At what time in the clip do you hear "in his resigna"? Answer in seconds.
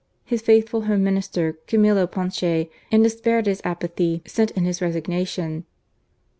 4.49-5.27